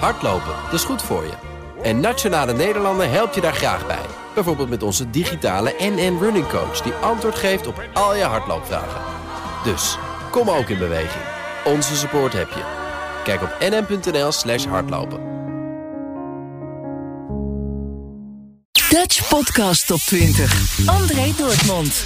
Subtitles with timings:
[0.00, 1.32] Hardlopen, dat is goed voor je.
[1.82, 4.06] En Nationale Nederlanden helpt je daar graag bij.
[4.34, 6.80] Bijvoorbeeld met onze digitale NN Running Coach...
[6.80, 9.00] die antwoord geeft op al je hardloopvragen.
[9.64, 9.98] Dus,
[10.30, 11.24] kom ook in beweging.
[11.64, 12.62] Onze support heb je.
[13.24, 15.32] Kijk op nn.nl slash hardlopen.
[18.90, 20.86] Dutch Podcast Top 20.
[20.86, 22.04] André Dortmund.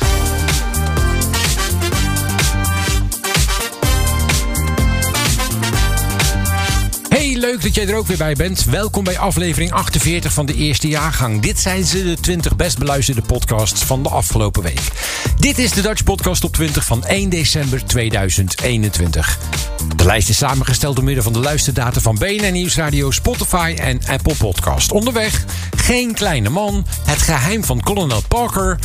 [7.38, 8.64] Leuk dat jij er ook weer bij bent.
[8.64, 11.42] Welkom bij aflevering 48 van de eerste jaargang.
[11.42, 14.80] Dit zijn ze, de 20 best beluisterde podcasts van de afgelopen week.
[15.38, 19.38] Dit is de Dutch Podcast op 20 van 1 december 2021.
[19.96, 24.34] De lijst is samengesteld door middel van de luisterdata van BNN Nieuwsradio, Spotify en Apple
[24.34, 24.92] Podcast.
[24.92, 25.44] Onderweg,
[25.76, 28.78] geen kleine man, het geheim van kolonel Parker,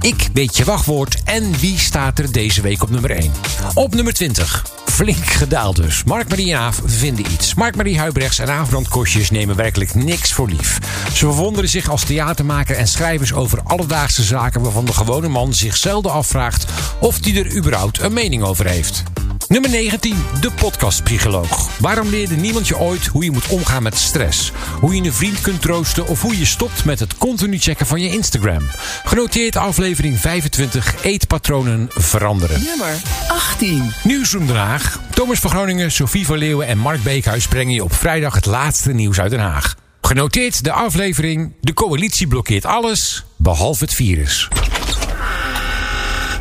[0.00, 3.32] ik weet je wachtwoord en wie staat er deze week op nummer 1.
[3.74, 4.64] Op nummer 20,
[4.96, 6.04] flink gedaald dus.
[6.04, 7.54] Mark-Marie en Aaf vinden iets.
[7.54, 10.78] Mark-Marie Huibrechts en Aafbrand Kostjes nemen werkelijk niks voor lief.
[11.12, 14.62] Ze verwonderen zich als theatermaker en schrijvers over alledaagse zaken...
[14.62, 16.66] waarvan de gewone man zich zelden afvraagt
[17.00, 19.02] of hij er überhaupt een mening over heeft.
[19.48, 21.78] Nummer 19, de podcastpsycholoog.
[21.78, 24.52] Waarom leerde niemand je ooit hoe je moet omgaan met stress?
[24.80, 28.00] Hoe je een vriend kunt troosten of hoe je stopt met het continu checken van
[28.00, 28.62] je Instagram?
[29.04, 32.62] Genoteerd aflevering 25, eetpatronen veranderen.
[32.62, 32.96] Nummer
[33.28, 33.92] 18.
[34.04, 35.00] Nieuwsroom Den Haag.
[35.10, 38.92] Thomas van Groningen, Sophie van Leeuwen en Mark Beekhuis brengen je op vrijdag het laatste
[38.92, 39.74] nieuws uit Den Haag.
[40.00, 44.48] Genoteerd de aflevering De coalitie blokkeert alles, behalve het virus.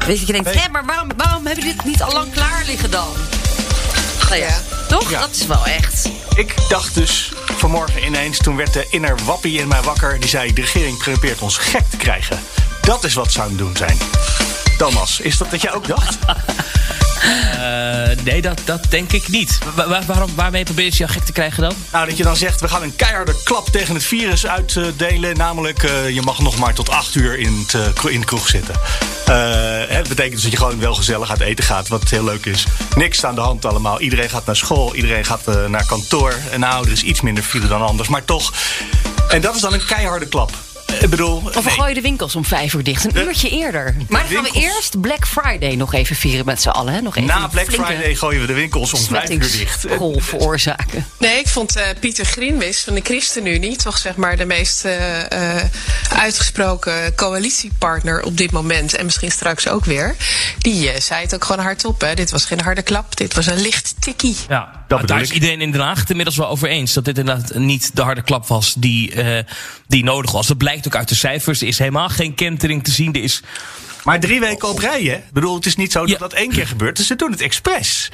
[0.05, 2.63] Weet je, je denkt, hé, maar waarom, waarom hebben jullie dit niet al lang klaar
[2.65, 3.07] liggen dan?
[4.29, 5.09] Nou ja, toch?
[5.09, 5.19] Ja.
[5.19, 6.09] Dat is wel echt.
[6.35, 10.19] Ik dacht dus vanmorgen ineens, toen werd de inner wappie in mij wakker.
[10.19, 12.39] Die zei, de regering probeert ons gek te krijgen.
[12.81, 13.97] Dat is wat ze aan het doen zijn.
[14.77, 16.17] Thomas, is dat wat jij ook dacht?
[17.25, 19.57] Eh, nee, dat, dat denk ik niet.
[19.75, 21.73] Wa- wa- waarom, waarmee probeer je jou gek te krijgen dan?
[21.91, 25.37] Nou, dat je dan zegt, we gaan een keiharde klap tegen het virus uitdelen.
[25.37, 28.75] Namelijk, eh, je mag nog maar tot acht uur in, het, eh, de kroeg zitten.
[29.89, 32.65] Dat betekent dus dat je gewoon wel gezellig uit eten gaat, wat heel leuk is.
[32.95, 33.99] Niks aan de hand allemaal.
[34.01, 36.33] Iedereen gaat naar school, iedereen gaat naar kantoor.
[36.51, 38.53] En nou, er is iets minder file dan anders, maar toch.
[39.29, 40.51] En dat is dan een keiharde klap.
[41.01, 41.69] Ik bedoel, Of we nee.
[41.73, 43.03] gooien de winkels om vijf uur dicht.
[43.05, 43.95] Een De- uurtje eerder.
[44.09, 46.93] Maar dan gaan we eerst Black Friday nog even vieren met z'n allen.
[46.93, 47.01] Hè?
[47.01, 49.51] Nog even na Black Friday gooien we de winkels om vijf uur dicht.
[49.51, 51.05] smettingsgolf veroorzaken.
[51.19, 55.57] Nee, ik vond eh, Pieter Grinwis van de ChristenUnie toch zeg maar de meest eh,
[55.57, 55.63] eh,
[56.09, 58.95] uitgesproken coalitiepartner op dit moment.
[58.95, 60.15] En misschien straks ook weer.
[60.59, 62.01] Die eh, zei het ook gewoon hardop.
[62.01, 62.13] Hè.
[62.13, 64.35] Dit was geen harde klap, dit was een licht tikkie.
[64.49, 66.93] Ja, Dat daar bedoel is iedereen in Den Haag het inmiddels wel over eens.
[66.93, 69.43] Dat dit inderdaad niet de harde klap was die, eh,
[69.87, 70.47] die nodig was.
[70.47, 71.61] Dat blijkt ook uit de cijfers.
[71.61, 73.13] Er is helemaal geen kentering te zien.
[73.13, 73.41] Er is
[74.03, 75.15] Maar drie weken op rij, hè?
[75.15, 76.17] Ik bedoel, het is niet zo dat Ja.
[76.17, 76.97] dat één keer gebeurt.
[76.97, 78.11] Dus ze doen het expres.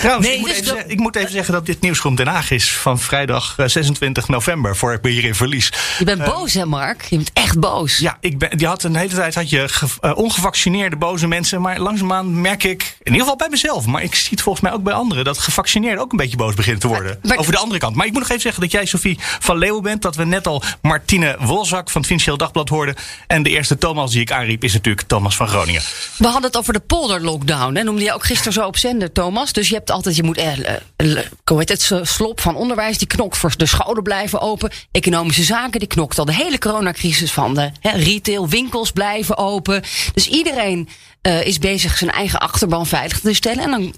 [0.00, 2.26] Trouwens, Nee, ik, moet dus even dat- ik moet even zeggen dat dit Nieuwsroom Den
[2.26, 5.72] Haag is van vrijdag eh, 26 november, voor ik me hierin verlies.
[5.98, 7.02] Je bent boos hè Mark?
[7.04, 7.98] Je bent echt boos.
[7.98, 11.60] Ja, ik ben, die had een hele tijd had je ge- eh, ongevaccineerde boze mensen.
[11.60, 14.72] Maar langzaamaan merk ik, in ieder geval bij mezelf, maar ik zie het volgens mij
[14.72, 17.18] ook bij anderen, dat gevaccineerden ook een beetje boos beginnen te worden.
[17.22, 17.96] maar- over de andere kant.
[17.96, 20.02] Maar ik moet nog even zeggen dat jij, Sophie van Leeuwen bent.
[20.02, 22.94] Dat we net al Martine Wolzak van het Financieel Dagblad hoorden.
[23.26, 25.82] En de eerste Thomas die ik aanriep is natuurlijk Thomas van Groningen.
[26.16, 27.74] We hadden het over de polderlockdown.
[27.74, 27.82] Hè?
[27.82, 29.52] Noemde je ook gisteren zo op zender, Thomas.
[29.52, 32.98] Dus je hebt altijd, je moet, eh, eh, eh, hoe heet het, slop van onderwijs,
[32.98, 34.70] die knokt voor de scholen blijven open.
[34.90, 39.82] Economische zaken, die knokt al de hele coronacrisis van de hè, retail, winkels blijven open.
[40.14, 40.88] Dus iedereen
[41.20, 43.64] eh, is bezig zijn eigen achterban veilig te stellen.
[43.64, 43.94] En dan,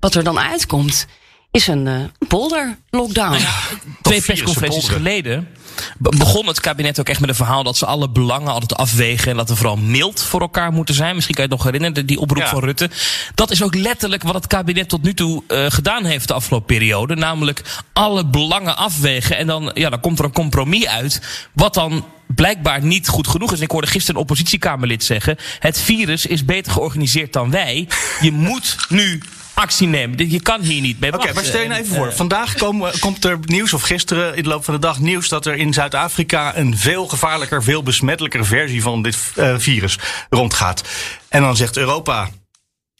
[0.00, 1.06] wat er dan uitkomt,
[1.50, 3.38] is een eh polderlockdown.
[4.02, 5.48] twee persconferenties geleden
[5.98, 9.36] begon het kabinet ook echt met een verhaal dat ze alle belangen altijd afwegen en
[9.36, 11.14] dat we vooral mild voor elkaar moeten zijn.
[11.14, 12.48] Misschien kan je het nog herinneren, die oproep Ja.
[12.48, 12.90] van Rutte.
[13.34, 16.66] Dat is ook letterlijk wat het kabinet tot nu toe eh, gedaan heeft de afgelopen
[16.66, 17.14] periode.
[17.14, 21.48] Namelijk alle belangen afwegen en dan, ja, dan komt er een compromis uit.
[21.52, 23.58] Wat dan blijkbaar niet goed genoeg is.
[23.58, 27.88] En ik hoorde gisteren een oppositiekamerlid zeggen: het virus is beter georganiseerd dan wij.
[28.20, 29.20] Je moet nu
[29.56, 30.30] actie nemen.
[30.30, 32.06] Je kan hier niet mee Oké, maar stel je nou En, even voor.
[32.08, 35.28] eh, Vandaag komen- komt er nieuws, of gisteren in de loop van de dag nieuws...
[35.28, 39.98] dat er in Zuid-Afrika een veel gevaarlijker, veel besmettelijker versie van dit eh, virus
[40.30, 40.82] rondgaat.
[41.28, 42.28] En dan zegt Europa,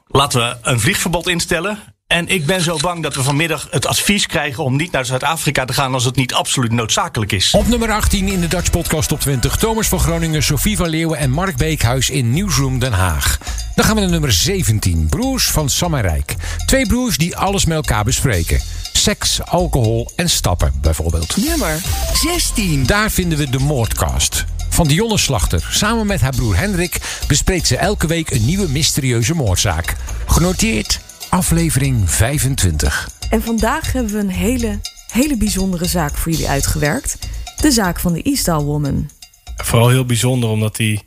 [0.07, 1.79] laten we een vliegverbod instellen...
[2.07, 5.65] En ik ben zo bang dat we vanmiddag het advies krijgen om niet naar Zuid-Afrika
[5.65, 7.51] te gaan als het niet absoluut noodzakelijk is.
[7.51, 9.57] Op nummer 18 in de Dutch Podcast Top 20.
[9.57, 13.39] Thomas van Groningen, Sophie van Leeuwen en Mark Beekhuis in Newsroom Den Haag.
[13.75, 15.07] Dan gaan we naar nummer 17.
[15.11, 16.35] Broers van Sam en Rijk.
[16.67, 18.61] Twee broers die alles met elkaar bespreken.
[18.93, 21.37] Seks, alcohol en stappen bijvoorbeeld.
[21.37, 21.81] Nummer
[22.13, 22.87] 16.
[22.87, 24.45] Daar vinden we de Moordcast.
[24.69, 25.69] Van Dionne Slachter.
[25.71, 26.99] Samen met haar broer Hendrik
[27.29, 29.97] bespreekt ze elke week een nieuwe mysterieuze moordzaak.
[30.27, 31.01] Genoteerd
[31.37, 33.09] aflevering 25.
[33.31, 34.81] En vandaag hebben we een hele
[35.13, 37.19] hele bijzondere zaak voor jullie uitgewerkt.
[37.61, 39.11] De zaak van de Eastdale Woman.
[39.57, 41.07] Vooral heel bijzonder omdat die...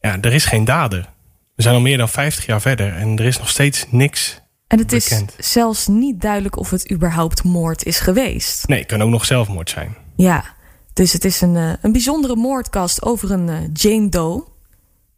[0.00, 1.08] Ja, er is geen dader.
[1.54, 4.78] We zijn al meer dan 50 jaar verder en er is nog steeds niks En
[4.78, 8.68] het is zelfs niet duidelijk of het überhaupt moord is geweest.
[8.68, 9.96] Nee, het kan ook nog zelfmoord zijn.
[10.16, 10.44] Ja,
[10.92, 14.44] dus het is een, eh, een bijzondere moordkast over een eh, Jane Doe,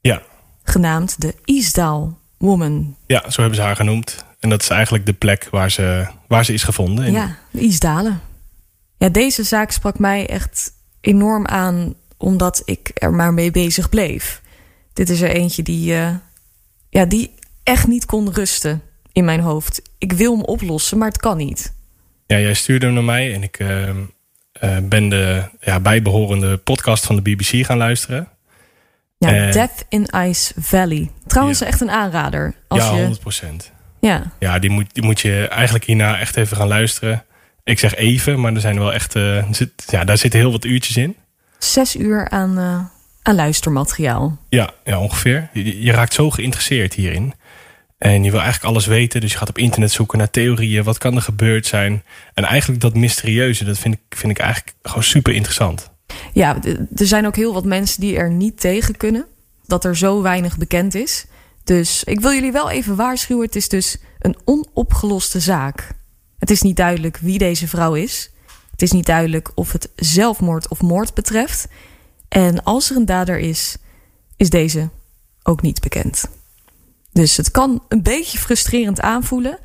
[0.00, 0.22] Ja.
[0.62, 2.96] genaamd de Eastdale Woman.
[3.06, 4.24] ja, zo hebben ze haar genoemd.
[4.40, 7.04] En dat is eigenlijk de plek waar ze, waar ze is gevonden.
[7.04, 8.20] En Ja, de Eastdalen.
[8.98, 14.42] Ja, deze zaak sprak mij echt enorm aan, omdat ik er maar mee bezig bleef.
[14.92, 16.14] Dit is er eentje die, eh,
[16.90, 19.82] ja, die echt niet kon rusten in mijn hoofd.
[19.98, 21.74] Ik wil hem oplossen, maar het kan niet.
[22.26, 23.96] Ja, jij stuurde hem naar mij en ik eh, eh,
[24.82, 28.28] ben de ja, bijbehorende podcast van de BBC gaan luisteren.
[29.18, 29.50] Ja.
[29.50, 31.10] Death in Ice Valley.
[31.26, 31.66] Trouwens, Ja.
[31.66, 32.54] echt een aanrader.
[32.68, 33.72] Als ja, je, 100 procent.
[34.00, 37.24] Ja, Ja, die moet, die moet je eigenlijk hierna echt even gaan luisteren.
[37.64, 40.64] Ik zeg even, maar er zijn wel echt, eh, zit, ja, daar zitten heel wat
[40.64, 41.16] uurtjes in.
[41.58, 42.80] zes uur aan, eh,
[43.22, 44.38] aan luistermateriaal.
[44.48, 45.48] Ja, ja ongeveer.
[45.52, 47.34] Je, je raakt zo geïnteresseerd hierin.
[47.98, 49.20] En je wil eigenlijk alles weten.
[49.20, 50.84] Dus je gaat op internet zoeken naar theorieën.
[50.84, 52.02] Wat kan er gebeurd zijn?
[52.34, 55.90] En eigenlijk dat mysterieuze, dat vind ik, vind ik eigenlijk gewoon super interessant.
[56.32, 56.58] Ja,
[56.96, 59.26] er zijn ook heel wat mensen die er niet tegen kunnen.
[59.66, 61.26] Dat er zo weinig bekend is.
[61.66, 63.44] Dus ik wil jullie wel even waarschuwen.
[63.44, 65.90] Het is dus een onopgeloste zaak.
[66.38, 68.30] Het is niet duidelijk wie deze vrouw is.
[68.70, 71.68] Het is niet duidelijk of het zelfmoord of moord betreft.
[72.28, 73.76] En als er een dader is,
[74.36, 74.88] is deze
[75.42, 76.24] ook niet bekend.
[77.12, 79.58] Dus het kan een beetje frustrerend aanvoelen.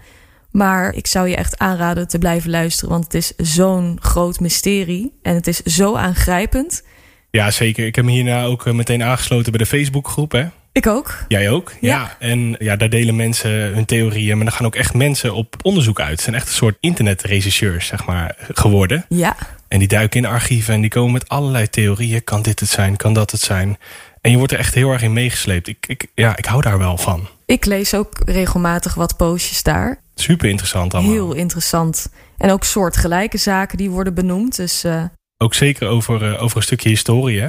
[0.51, 2.89] Maar ik zou je echt aanraden te blijven luisteren.
[2.89, 5.19] Want het is zo'n groot mysterie.
[5.21, 6.83] En het is zo aangrijpend.
[7.31, 7.85] Ja, zeker.
[7.85, 10.31] Ik heb me hierna ook eh, meteen aangesloten bij de Facebookgroep.
[10.31, 10.47] Hè?
[10.73, 11.17] Ik ook.
[11.27, 11.73] Jij ook?
[11.81, 12.15] Ja.
[12.19, 14.37] En ja, daar delen mensen hun theorieën.
[14.37, 16.09] Maar er gaan ook echt mensen op onderzoek uit.
[16.11, 19.05] Het zijn echt een soort internetregisseurs, zeg maar, geworden.
[19.09, 19.35] Ja,
[19.67, 22.23] En die duiken in archieven en die komen met allerlei theorieën.
[22.23, 22.95] Kan dit het zijn?
[22.95, 23.77] Kan dat het zijn?
[24.21, 25.67] En je wordt er echt heel erg in meegesleept.
[25.67, 27.27] Ik, ik, ja, ik hou daar wel van.
[27.45, 29.99] ik lees ook regelmatig wat postjes daar.
[30.15, 31.11] Super interessant allemaal.
[31.13, 32.09] Heel interessant.
[32.37, 34.55] En ook soortgelijke zaken die worden benoemd.
[34.55, 35.03] Dus eh,
[35.37, 37.39] Ook zeker over, eh, over een stukje historie.
[37.41, 37.47] Hè?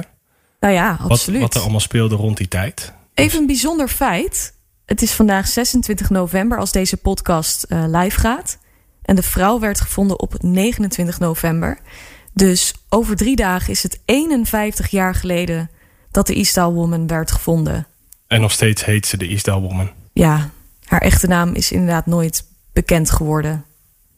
[0.59, 1.41] nou ja, Wat, absoluut.
[1.41, 2.93] wat er allemaal speelde rond die tijd.
[3.13, 4.53] Even een bijzonder feit.
[4.85, 8.57] Het is vandaag 26 november als deze podcast eh, live gaat.
[9.01, 11.77] En de vrouw werd gevonden op 29 november.
[12.33, 15.69] Dus over drie dagen is het 51 jaar geleden
[16.11, 17.87] dat de Eastdale Woman werd gevonden.
[18.27, 19.89] En nog steeds heet ze de Eastdale Woman.
[20.13, 20.49] Ja,
[20.85, 23.65] haar echte naam is inderdaad nooit bekend geworden.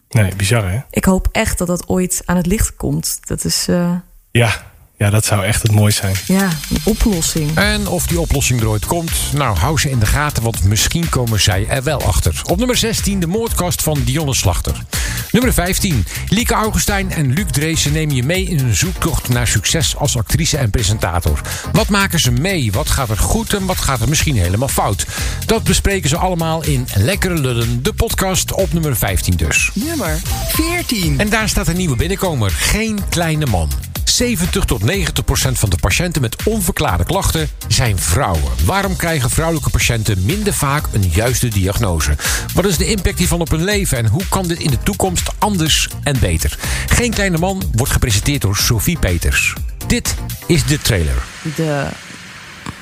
[0.09, 0.79] Nee, bizar hè?
[0.89, 3.19] Ik hoop echt dat dat ooit aan het licht komt.
[3.27, 3.95] Dat is eh,
[4.31, 6.39] Ja, ja, dat zou echt het mooiste zijn.
[6.39, 7.57] ja, een oplossing.
[7.57, 11.09] En of die oplossing er ooit komt, nou hou ze in de gaten, want misschien
[11.09, 12.41] komen zij er wel achter.
[12.43, 14.83] Op nummer 16 de moordkast van Dionne Slachter.
[15.31, 19.95] Nummer 15 Lieke Augustijn en Luc Dreesen nemen je mee in een zoektocht naar succes
[19.95, 21.41] als actrice en presentator.
[21.71, 22.71] Wat maken ze mee?
[22.71, 25.05] Wat gaat er goed en wat gaat er misschien helemaal fout?
[25.45, 29.71] Dat bespreken ze allemaal in Lekkere Lullen, de podcast op nummer 15 dus.
[29.73, 31.19] Nummer 14.
[31.19, 32.51] En daar staat een nieuwe binnenkomer.
[32.51, 33.69] Geen kleine man.
[34.15, 38.51] 70 tot 90 procent van de patiënten met onverklaarde klachten zijn vrouwen.
[38.65, 42.15] Waarom krijgen vrouwelijke patiënten minder vaak een juiste diagnose?
[42.53, 45.29] Wat is de impact hiervan op hun leven en hoe kan dit in de toekomst
[45.39, 46.57] anders en beter?
[46.87, 49.53] Geen kleine man wordt gepresenteerd door Sophie Peters.
[49.87, 50.15] Dit
[50.47, 51.23] is de trailer.
[51.55, 51.87] de,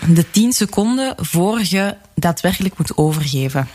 [0.08, 3.68] de 10 seconden voor je daadwerkelijk moet overgeven.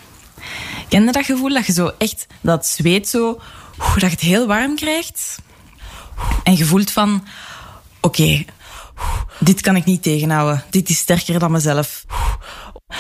[0.89, 3.41] Ken je dat gevoel dat je zo echt dat zweet zo,
[3.77, 5.39] dat je het heel warm krijgt?
[6.43, 7.25] En je voelt van,
[8.01, 8.45] oké,
[9.39, 10.65] dit kan ik niet tegenhouden.
[10.71, 12.05] Dit is sterker dan mezelf.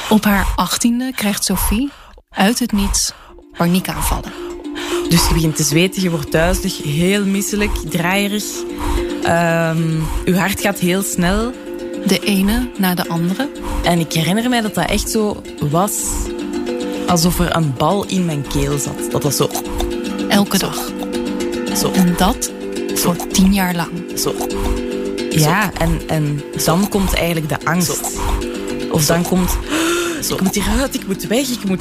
[0.08, 1.90] Op haar achttiende krijgt Sophie
[2.30, 3.12] uit het niets
[3.56, 4.32] paniekaanvallen.
[5.08, 8.44] Dus je begint te zweten, je wordt duizelig, heel misselijk, draaierig.
[9.22, 11.52] Ehm, je hart gaat heel snel.
[12.06, 13.50] De ene na de andere.
[13.84, 15.92] En ik herinner mij dat dat echt zo was
[17.06, 19.10] alsof er een bal in mijn keel zat.
[19.10, 19.50] Dat was zo,
[20.28, 20.90] Elke dag.
[21.76, 22.50] zo, En dat
[23.00, 23.90] voor tien jaar lang.
[24.16, 24.34] zo.
[25.30, 28.18] Ja, en, en dan komt eigenlijk de angst.
[28.90, 29.56] Of dan komt...
[30.28, 31.80] Ik moet hieruit, ik moet weg, ik moet...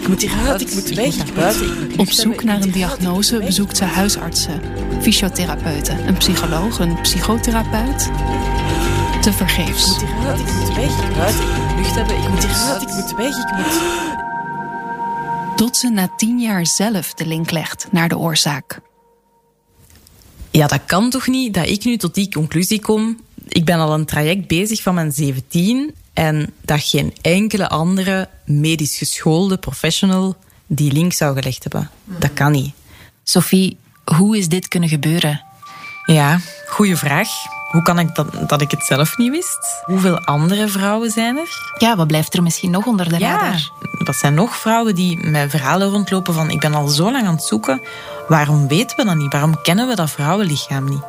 [0.00, 3.84] Ik moet hieruit, ik moet weg, ik moet Op zoek naar een diagnose bezoekt ze
[3.84, 4.60] huisartsen,
[5.00, 8.10] fysiotherapeuten, een psycholoog, een psychotherapeut.
[9.20, 9.86] Te vergeefs.
[9.86, 12.46] Ik moet hieruit, ik moet weg, ik moet buiten, ik moet lucht hebben, ik moet
[12.46, 13.80] hieruit, ik moet weg, ik moet...
[15.56, 18.80] Tot ze na tien jaar zelf de link legt naar de oorzaak.
[20.56, 23.20] Ja, dat kan toch niet dat ik nu tot die conclusie kom.
[23.48, 28.96] Ik ben al een traject bezig van mijn 17 en dat geen enkele andere medisch
[28.98, 30.36] geschoolde professional
[30.66, 31.90] die link zou gelegd hebben.
[32.04, 32.74] Dat kan niet.
[33.22, 35.42] Sophie Hoe is dit kunnen gebeuren?
[36.06, 37.28] Ja, goede vraag.
[37.66, 39.82] Hoe kan ik dat, dat ik het zelf niet wist?
[39.84, 41.48] Hoeveel andere vrouwen zijn er?
[41.78, 43.70] Ja, wat blijft er misschien nog onder de Ja, radar?
[44.04, 47.34] wat zijn nog vrouwen die met verhalen rondlopen van ik ben al zo lang aan
[47.34, 47.82] het zoeken.
[48.28, 49.32] Waarom weten we dat niet?
[49.32, 51.02] Waarom kennen we dat vrouwenlichaam niet?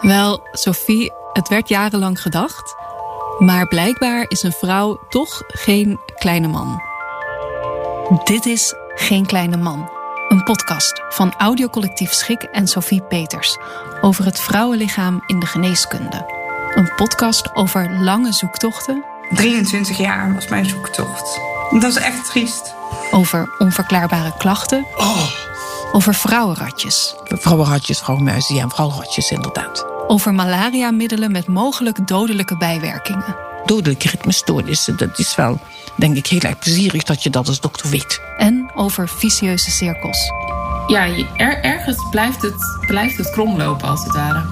[0.00, 2.74] Wel, Sophie, het werd jarenlang gedacht.
[3.38, 6.82] Maar blijkbaar is een vrouw toch geen kleine man.
[8.24, 9.90] Dit is Geen Kleine Man.
[10.34, 13.58] Een podcast van audiocollectief Schik en Sophie Peters.
[14.00, 16.26] Over het vrouwenlichaam in de geneeskunde.
[16.74, 19.04] Een podcast over lange zoektochten.
[19.34, 21.40] 23 jaar was mijn zoektocht.
[21.70, 22.74] Dat is echt triest.
[23.10, 24.86] Over onverklaarbare klachten.
[25.92, 27.14] Over vrouwenratjes.
[27.24, 29.86] Vrouwenratjes, vrouwenmuizen, ja, vrouwenratjes inderdaad.
[30.06, 33.36] Over malaria-middelen met mogelijk dodelijke bijwerkingen.
[33.66, 35.60] Dodelijke ritmestoornissen, dat is wel,
[35.96, 38.20] denk ik, heel erg plezierig dat je dat als dokter weet.
[38.38, 40.32] En over vicieuze cirkels.
[40.86, 41.06] Ja,
[41.36, 42.54] er, ergens blijft het,
[42.86, 44.42] blijft het kromlopen als het ware.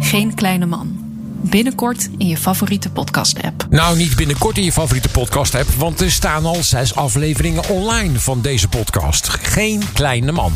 [0.00, 1.04] Geen kleine man.
[1.40, 3.66] Binnenkort in je favoriete podcast-app.
[3.70, 8.40] Nou, niet binnenkort in je favoriete podcast-app, want er staan al zes afleveringen online van
[8.40, 9.28] deze podcast.
[9.28, 10.52] Geen kleine man.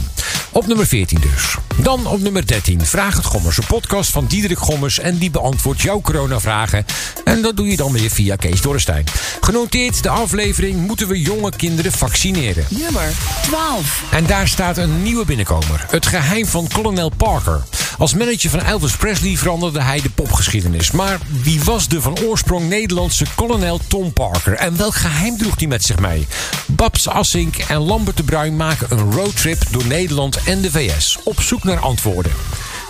[0.51, 1.57] Op nummer 14 dus.
[1.77, 2.87] Dan op nummer 13.
[2.87, 4.99] Vraag het Gommers, een podcast van Diederik Gommers.
[4.99, 6.85] En die beantwoordt jouw coronavragen.
[7.25, 9.05] En dat doe je dan weer via Kees Dorrestein.
[9.41, 12.65] Genoteerd de aflevering Moeten we jonge kinderen vaccineren?
[12.69, 13.13] Nummer
[13.43, 14.03] 12.
[14.11, 15.87] En daar staat een nieuwe binnenkomer.
[15.91, 17.63] Het geheim van kolonel Parker.
[17.99, 20.91] Als manager van Elvis Presley veranderde hij de popgeschiedenis.
[20.91, 24.55] Maar wie was de van oorsprong Nederlandse kolonel Tom Parker?
[24.55, 26.27] En welk geheim droeg hij met zich mee?
[26.67, 31.19] Babs Assink en Lambert de Bruin maken een roadtrip door Nederland en de VS.
[31.25, 32.33] Op zoek naar antwoorden.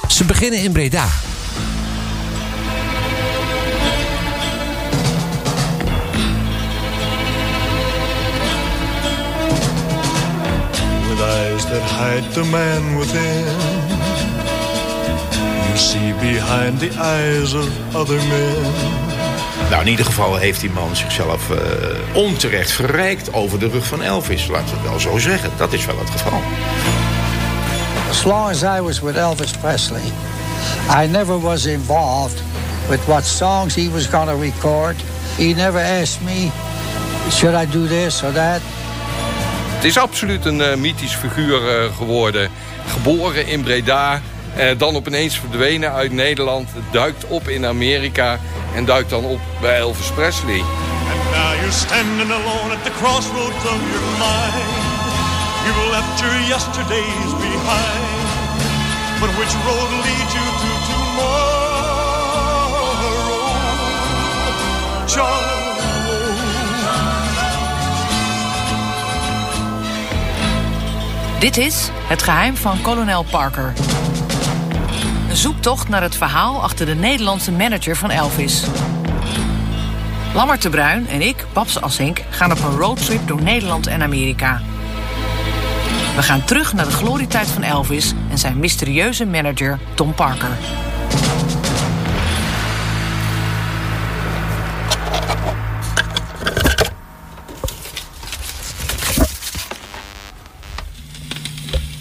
[0.09, 1.09] Ze beginnen in Breda.
[11.09, 13.45] with eyes that hide the man within.
[15.69, 19.09] You see behind the eyes of other men.
[19.71, 21.59] Nou, in ieder geval heeft die man zichzelf eh,
[22.13, 24.47] onterecht verrijkt over de rug van Elvis.
[24.47, 25.51] Laten we het wel zo zeggen.
[25.57, 26.41] Dat is wel het geval.
[28.11, 30.13] As long as I was with Elvis Presley,
[30.89, 32.43] I never was involved
[32.89, 34.97] with what songs he was going to record.
[35.37, 36.51] He never asked me,
[37.31, 38.61] should I do this or that?
[39.75, 42.51] Het is absoluut een eh, mythisch figuur eh, geworden.
[42.87, 44.21] Geboren in Breda,
[44.57, 46.69] eh, dan opeens verdwenen uit Nederland.
[46.93, 48.39] Duikt op in Amerika
[48.75, 50.57] en duikt dan op bij Elvis Presley.
[50.57, 54.90] Now you're standing alone at the crossroads of your mind.
[55.65, 58.21] You've left your yesterdays behind.
[59.21, 61.61] But which road leads you to tomorrow?
[65.07, 65.61] Charles.
[71.41, 73.73] Dit is Het geheim van kolonel Parker.
[75.29, 78.65] Een zoektocht naar het verhaal achter de Nederlandse manager van Elvis.
[80.35, 84.61] Lammert de Bruin en ik, Babs Assink, gaan op een roadtrip door Nederland en Amerika.
[86.21, 90.49] We gaan terug naar de glorietijd van Elvis en zijn mysterieuze manager Tom Parker.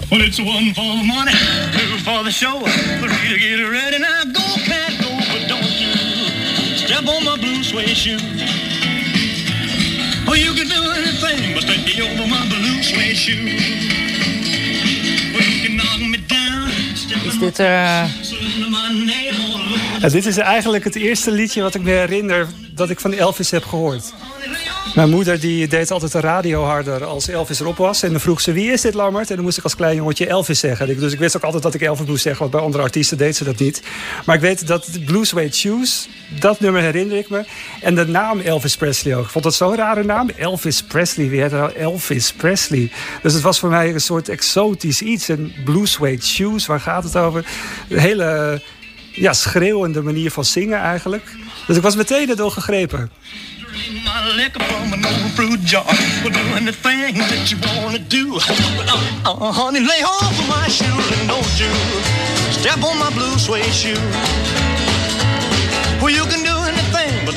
[0.10, 1.34] Well, it's one for the money,
[1.72, 2.64] two for the show.
[3.02, 4.36] Three to get ready now.
[4.36, 8.20] Go, cat, go, but don't you step on my blue suede shoe.
[10.26, 12.29] Well, you can do anything but me over
[17.26, 18.10] Is dit nail.
[20.00, 23.52] Ja, dit is eigenlijk het eerste liedje wat ik me herinner dat ik van Elvis
[23.52, 24.14] heb gehoord.
[24.96, 28.04] Mijn moeder die deed altijd de radio harder als Elvis erop was.
[28.04, 29.30] En dan vroeg ze, wie is dit Lammert?
[29.30, 31.00] En dan moest ik als klein jongetje Elvis zeggen.
[31.00, 32.42] Dus ik wist ook altijd dat ik Elvis moest zeggen.
[32.42, 33.82] Want bij andere artiesten deed ze dat niet.
[34.26, 37.46] Maar ik weet dat Blue Suede Shoes, dat nummer herinner ik me.
[37.82, 39.24] En de naam Elvis Presley ook.
[39.24, 40.30] Ik vond dat zo'n rare naam.
[40.30, 42.92] Elvis Presley, wie heet nou Elvis Presley?
[43.22, 45.30] Dus het was voor mij een soort exotisch iets.
[45.30, 47.46] En Blue Suede Shoes, waar gaat het over?
[47.90, 48.62] Een hele
[49.12, 51.24] ja, schreeuwende manier van zingen eigenlijk.
[51.68, 53.12] Dus ik was meteen erdoor gegrepen.
[54.04, 54.20] My
[54.94, 55.86] an old fruit jar.
[57.30, 58.36] That you wanna do.
[58.36, 59.80] Uh, uh, honey,
[60.48, 60.68] my
[61.28, 61.72] don't you
[62.52, 63.84] step on my blue suede
[66.12, 67.36] you can do anything but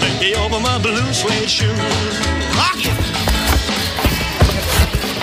[0.62, 1.50] my blue suede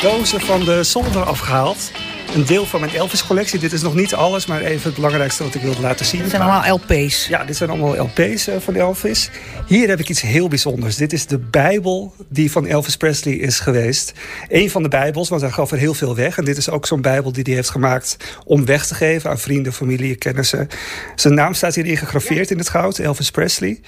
[0.02, 1.92] dozen van de zolder afgehaald.
[2.36, 3.60] Een deel van mijn Elvis-collectie.
[3.60, 6.22] Dit is nog niet alles, maar even het belangrijkste wat ik wilde laten zien.
[6.22, 7.28] Dit zijn allemaal LP's.
[7.28, 9.30] Ja, dit zijn allemaal LP's eh, van Elvis.
[9.68, 10.96] Hier heb ik iets heel bijzonders.
[10.96, 14.14] Dit is de Bijbel die van Elvis Presley is geweest.
[14.48, 16.38] Eén van de Bijbels, want hij gaf er heel veel weg.
[16.38, 19.40] En dit is ook zo'n Bijbel die hij heeft gemaakt om weg te geven aan
[19.40, 20.68] vrienden, familie, kennissen.
[21.16, 23.80] Zijn naam staat hierin gegraveerd in het goud, Elvis Presley.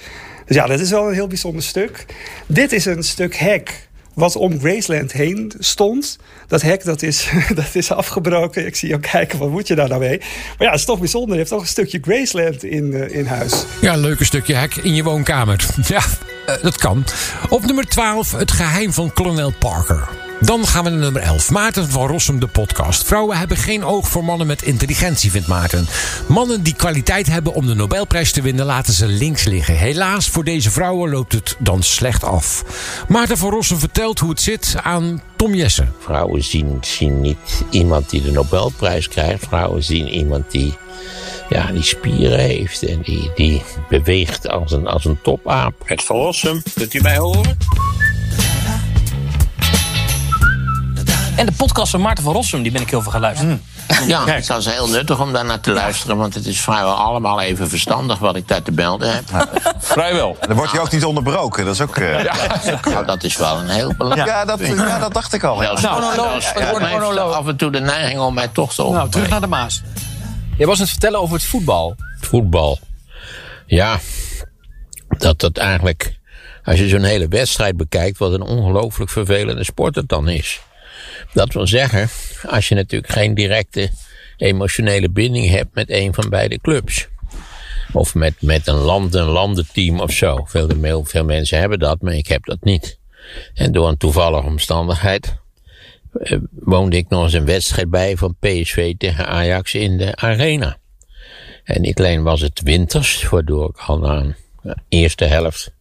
[0.46, 2.06] Dus ja, dat is wel een heel bijzonder stuk.
[2.46, 6.18] Dit is een stuk hek wat om Graceland heen stond.
[6.46, 8.66] Dat hek dat is, dat is afgebroken.
[8.66, 10.18] Ik zie jou kijken, wat moet je daar nou mee?
[10.18, 11.30] Maar ja, het is toch bijzonder.
[11.30, 13.64] Je hebt toch een stukje Graceland in, uh, in huis.
[13.80, 15.66] Ja, een leuke stukje hek in je woonkamer.
[15.86, 16.02] Ja,
[16.48, 17.04] uh, dat kan.
[17.48, 20.31] Op nummer 12, het geheim van kolonel Parker.
[20.44, 21.50] Dan gaan we naar nummer 11.
[21.50, 23.04] Maarten van Rossum, de podcast.
[23.04, 25.86] Vrouwen hebben geen oog voor mannen met intelligentie, vindt Maarten.
[26.28, 29.76] Mannen die kwaliteit hebben om de Nobelprijs te winnen, laten ze links liggen.
[29.76, 32.64] Helaas, voor deze vrouwen loopt het dan slecht af.
[33.08, 35.94] Maarten van Rossum vertelt hoe het zit aan Tom Jessen.
[35.98, 39.46] Vrouwen zien, zien niet iemand die de Nobelprijs krijgt.
[39.46, 40.74] Vrouwen zien iemand die,
[41.48, 45.74] ja, die spieren heeft en die, die beweegt als een, als een topaap.
[45.84, 47.56] Het van Rossum, kunt u mij horen?
[51.36, 53.62] En de podcast van Maarten van Rossum, die ben ik heel veel gaan luisteren.
[54.06, 57.40] Ja, het is heel nuttig om daar naar te luisteren, want het is vrijwel allemaal
[57.40, 59.24] even verstandig wat ik daar te melden heb.
[59.78, 60.36] Vrijwel.
[60.40, 61.96] Dan wordt je ook niet onderbroken, dat is ook...
[61.96, 62.22] Uh...
[62.22, 62.34] Ja.
[62.84, 65.62] Nou, dat is wel een heel belangrijk ja, dat, ja, dat dacht ik al.
[65.62, 65.80] Ja.
[65.80, 69.46] Nou, monoloog, af en toe de neiging om mij toch te Nou, terug naar de
[69.46, 69.82] Maas.
[70.56, 71.96] Je was het vertellen over het voetbal.
[72.20, 72.78] Voetbal.
[73.66, 73.98] Ja,
[75.08, 76.18] dat dat eigenlijk,
[76.64, 80.60] als je zo'n hele wedstrijd bekijkt, wat een ongelooflijk vervelende sport het dan is.
[81.32, 82.08] Dat wil zeggen,
[82.46, 83.90] als je natuurlijk geen directe
[84.36, 87.08] emotionele binding hebt met een van beide clubs.
[87.92, 90.44] Of met, met een land, een landenteam of zo.
[90.44, 92.98] Veel, veel mensen hebben dat, maar ik heb dat niet.
[93.54, 95.40] En door een toevallige omstandigheid
[96.12, 100.76] eh, woonde ik nog eens een wedstrijd bij van PSV tegen Ajax in de arena.
[101.64, 105.72] En niet alleen was het winters, waardoor ik al na de eerste helft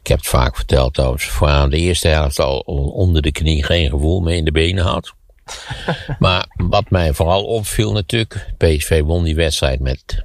[0.00, 1.24] ik heb het vaak verteld trouwens.
[1.24, 2.58] Voor aan de eerste helft al
[2.94, 5.14] onder de knie geen gevoel meer in de benen had.
[6.18, 8.46] maar wat mij vooral opviel natuurlijk.
[8.56, 10.24] PSV won die wedstrijd met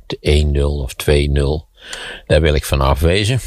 [0.55, 1.05] 1-0 of 2-0.
[2.25, 3.39] Daar wil ik van afwezen.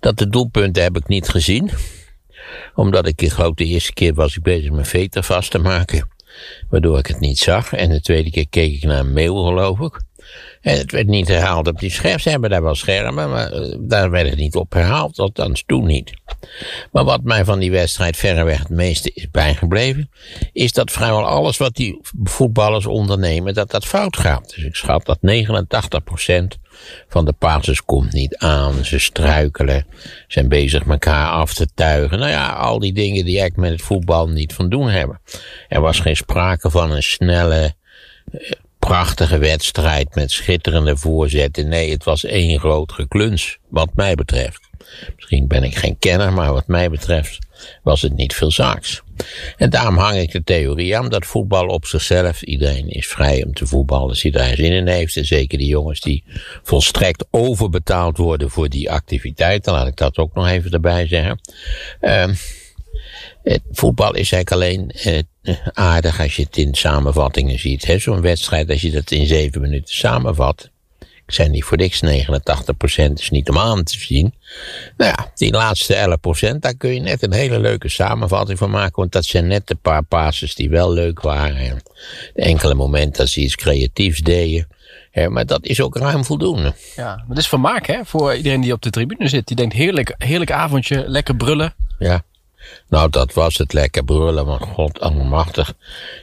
[0.00, 1.70] Dat de doelpunten heb ik niet gezien.
[2.74, 6.08] Omdat ik, ik geloof de eerste keer was ik bezig mijn veter vast te maken.
[6.68, 7.72] Waardoor ik het niet zag.
[7.72, 10.00] En de tweede keer keek ik naar een mail geloof ik.
[10.60, 12.20] Het werd niet herhaald op die schermen.
[12.20, 15.18] Ze hebben daar wel schermen, maar uh, daar werd het niet op herhaald.
[15.18, 16.12] Althans toen niet.
[16.92, 20.10] Maar wat mij van die wedstrijd verreweg het meeste is bijgebleven,
[20.52, 24.52] is dat vrijwel alles wat die voetballers ondernemen, dat dat fout gaat.
[24.54, 26.60] Dus ik schat dat 89%
[27.08, 28.84] van de passes komt niet aan.
[28.84, 29.86] Ze struikelen,
[30.28, 32.18] zijn bezig elkaar af te tuigen.
[32.18, 35.20] Nou ja, al die dingen die eigenlijk met het voetbal niet van doen hebben.
[35.68, 37.74] Er was geen sprake van een snelle,
[38.80, 41.68] prachtige wedstrijd met schitterende voorzetten.
[41.68, 44.68] Nee, het was één groot gekluns, wat mij betreft.
[45.16, 47.38] Misschien ben ik geen kenner, maar wat mij betreft
[47.82, 49.02] was het niet veel zaaks.
[49.56, 53.54] En daarom hang ik de theorie aan dat voetbal op zichzelf, iedereen is vrij om
[53.54, 55.16] te voetballen als hij daar zin in heeft.
[55.16, 56.24] En zeker die jongens die
[56.62, 61.40] volstrekt overbetaald worden voor die activiteiten, laat ik dat ook nog even erbij zeggen.
[63.42, 64.92] Het voetbal is eigenlijk alleen
[65.72, 67.94] aardig als je het in samenvattingen ziet.
[67.96, 70.70] Zo'n wedstrijd, als je dat in zeven minuten samenvat.
[70.98, 74.34] Ik zei niet voor niks, 89% is niet om aan te zien.
[74.96, 76.18] Nou ja, die laatste
[76.54, 78.96] 11%, daar kun je net een hele leuke samenvatting van maken.
[78.96, 81.56] Want dat zijn net de paar passes die wel leuk waren.
[81.56, 81.82] En
[82.34, 84.68] de enkele momenten dat ze iets creatiefs deden.
[85.12, 86.74] Ja, maar dat is ook ruim voldoende.
[86.96, 89.46] Ja, maar dat is vermaak hè, voor iedereen die op de tribune zit.
[89.46, 91.74] Die denkt heerlijk, heerlijk avondje, lekker brullen.
[91.98, 92.22] Ja.
[92.88, 95.74] Nou, dat was het lekker brullen, maar god allemachtig.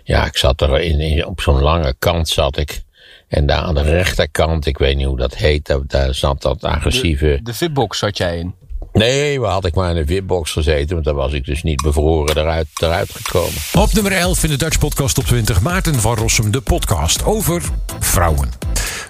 [0.04, 2.86] Ja, ik zat er in, in op zo'n lange kant zat ik.
[3.28, 6.64] En daar aan de rechterkant, ik weet niet hoe dat heet, daar, daar zat dat
[6.64, 7.26] agressieve...
[7.26, 8.56] De, de fitbox zat jij in?
[8.94, 11.82] Nee, waar had ik maar in de fitbox gezeten, want daar was ik dus niet
[11.82, 13.54] bevroren eruit, eruit gekomen.
[13.74, 17.62] Op nummer 11 in de Dutch Podcast op 20, Maarten van Rossum, de podcast over
[18.00, 18.50] vrouwen.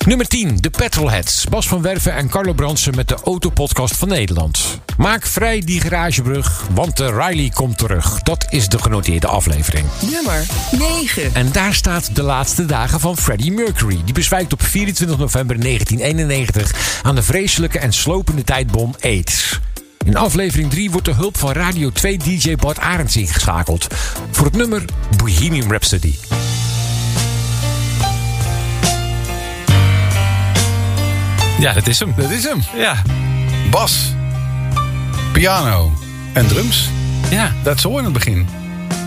[0.07, 1.45] Nummer 10, de Petrolheads.
[1.45, 4.79] Bas van Werven en Carlo Bransen met de Autopodcast van Nederland.
[4.97, 8.21] Maak vrij die garagebrug, want de Riley komt terug.
[8.21, 9.85] Dat is de genoteerde aflevering.
[10.11, 11.33] Nummer 9.
[11.33, 14.01] En daar staat de laatste dagen van Freddie Mercury.
[14.05, 19.59] Die bezwijkt op 24 november 1991 aan de vreselijke en slopende tijdbom AIDS.
[20.05, 23.87] In aflevering 3 wordt de hulp van Radio 2 DJ Bart Arends ingeschakeld.
[24.31, 24.85] Voor het nummer
[25.17, 26.13] Bohemian Rhapsody.
[31.59, 32.13] Ja, dat is hem.
[32.17, 32.63] Dat is hem.
[32.75, 33.01] Ja.
[33.69, 34.13] Bas,
[35.31, 35.93] piano
[36.33, 36.89] en drums.
[37.29, 37.51] Ja.
[37.63, 38.47] Dat zo in het begin.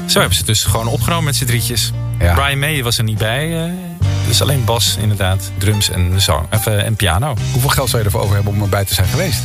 [0.06, 1.92] Zo hebben ze het dus gewoon opgenomen met z'n drietjes.
[2.18, 2.34] Ja.
[2.34, 3.64] Brian May was er niet bij.
[3.64, 3.72] eh,
[4.26, 5.50] dus alleen bas, inderdaad.
[5.58, 7.34] Drums en, zang, even, en piano.
[7.52, 9.40] Hoeveel geld zou je ervoor over hebben om erbij te zijn geweest?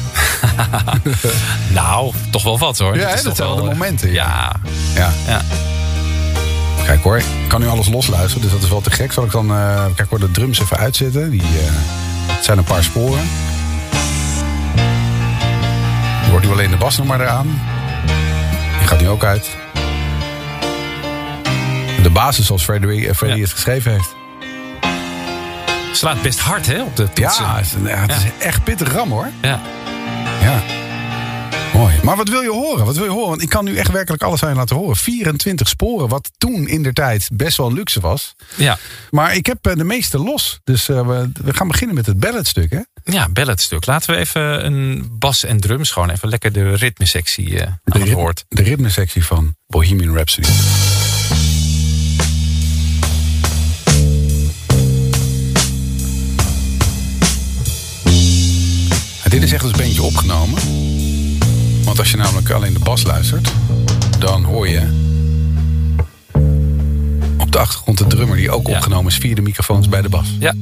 [1.79, 2.97] nou, toch wel wat hoor.
[2.97, 4.11] Ja, toch dat zijn wel de eh, momenten.
[4.11, 4.51] Ja.
[4.95, 5.09] Ja.
[5.27, 5.41] ja.
[6.85, 9.11] Kijk hoor, ik kan nu alles losluisteren, dus dat is wel te gek.
[9.11, 11.29] Zal ik dan, eh, kijk hoor, de drums even uitzetten.
[11.29, 11.71] Die, eh,
[12.27, 13.23] het zijn een paar sporen.
[16.23, 17.61] Er wordt nu alleen de bas nog maar eraan.
[18.79, 19.49] Die gaat nu ook uit.
[22.03, 24.15] De basis zoals Freddy, eh, Freddy het geschreven heeft.
[25.91, 27.45] Slaat best hard hè, op de toetsen.
[27.45, 29.29] Ja, het is, ja, het is echt pittig ram hoor.
[29.41, 29.59] Ja.
[30.41, 30.61] Ja.
[31.85, 31.99] Mooi.
[32.03, 32.85] Maar wat wil je horen?
[32.85, 33.29] Wat wil je horen?
[33.29, 34.95] Want ik kan nu echt werkelijk alles aan je laten horen.
[34.95, 38.35] 24 sporen, wat toen in der tijd best wel luxe was.
[38.55, 38.77] Ja.
[39.11, 40.59] Maar ik heb eh, de meeste los.
[40.63, 42.79] Dus eh, we, we gaan beginnen met het balladstuk, hè?
[43.03, 43.85] Ja, balladstuk.
[43.85, 48.03] Laten we even een bas en drums gewoon even lekker de ritmesectie eh aan het
[48.03, 48.45] rit- woord.
[48.47, 50.49] De ritmesectie van Bohemian Rhapsody.
[59.29, 60.59] Dit is echt als beentje opgenomen.
[61.95, 63.51] Want als je namelijk alleen de bas luistert,
[64.19, 64.79] dan hoor je
[67.37, 70.35] op de achtergrond de drummer die ook opgenomen is via de microfoons bij de bas.
[70.39, 70.53] Ja.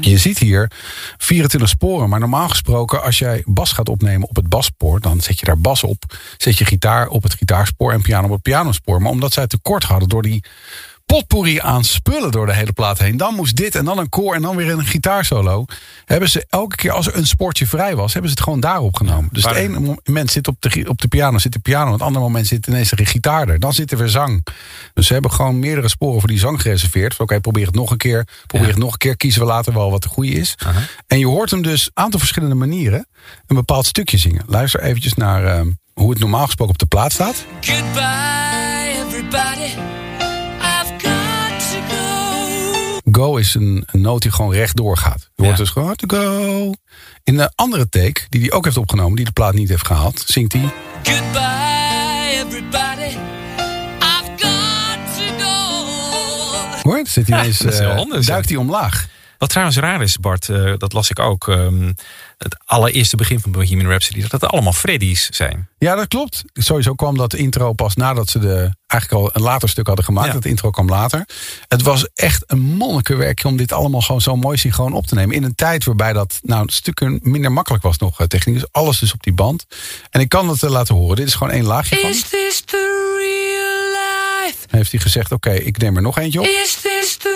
[0.00, 0.70] Je ziet hier
[1.16, 5.38] 24 sporen, maar normaal gesproken als jij bas gaat opnemen op het basspoor, dan zet
[5.38, 9.02] je daar bas op, zet je gitaar op het gitaarspoor en piano op het pianospoor.
[9.02, 10.44] Maar omdat zij tekort hadden door die
[11.06, 14.34] potpourri aan spullen door de hele plaat heen, dan moest dit en dan een koor
[14.34, 15.64] en dan weer een gitaarsolo,
[16.04, 18.96] hebben ze elke keer als er een sportje vrij was, hebben ze het gewoon daarop
[18.96, 19.28] genomen.
[19.32, 22.24] Dus het ene moment zit op de, op de piano zit de piano, het andere
[22.24, 24.46] moment zit ineens er een gitaar er, dan zit er weer zang.
[24.94, 27.14] Dus ze hebben gewoon meerdere sporen voor die zang gereserveerd.
[27.14, 29.72] Van, Oké, probeer het nog een keer, probeer het nog een keer, kiezen we later
[29.72, 30.54] wel wat de goede is.
[31.06, 33.06] En je hoort hem dus aantal verschillende manieren
[33.46, 34.44] een bepaald stukje zingen.
[34.46, 37.44] Luister eventjes naar ehm, hoe het normaal gesproken op de plaat staat.
[37.60, 39.95] Goodbye, everybody.
[43.16, 43.36] Go.
[43.36, 45.30] Is een, een noot die gewoon rechtdoor gaat.
[45.34, 46.72] Je hoort dus gewoon to go.
[47.24, 50.22] In de andere take, die hij ook heeft opgenomen, die de plaat niet heeft gehaald,
[50.26, 50.72] zingt hij.
[51.02, 53.16] Goodbye, everybody.
[53.98, 56.90] I've got to go.
[56.90, 59.08] Hoor, zit hij ineens, dat is heel eh, anders, duikt hij omlaag.
[59.38, 61.48] Wat trouwens raar is, Bart, eh, dat las ik ook.
[61.48, 61.92] ehm,
[62.38, 65.68] het allereerste begin van Bohemian Rhapsody, dat het allemaal Freddy's zijn.
[65.78, 66.42] Ja, dat klopt.
[66.52, 70.32] Sowieso kwam dat intro pas nadat ze de, eigenlijk al een later stuk hadden gemaakt.
[70.32, 71.24] Dat intro kwam later.
[71.68, 75.34] Het was echt een monnikenwerkje om dit allemaal gewoon zo mooi synchroon op te nemen.
[75.34, 78.60] In een tijd waarbij dat nou een stuk minder makkelijk was nog eh, technisch.
[78.60, 79.66] Dus alles dus op die band.
[80.10, 81.16] En ik kan het eh, laten horen.
[81.16, 82.10] Dit is gewoon één laagje van.
[82.10, 83.90] Is this the real
[84.46, 84.58] life?
[84.70, 86.46] Heeft hij gezegd, oké, ik neem er nog eentje op.
[86.46, 87.35] Is this the real life?